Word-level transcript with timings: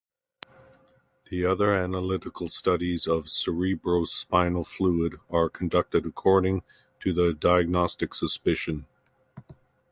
The 1.29 1.45
other 1.45 1.75
analytical 1.75 2.47
studies 2.47 3.05
of 3.05 3.25
cerebrospinal 3.25 4.65
fluid 4.65 5.19
are 5.29 5.47
conducted 5.47 6.07
according 6.07 6.63
to 7.01 7.13
the 7.13 7.33
diagnostic 7.35 8.15
suspicion. 8.15 8.87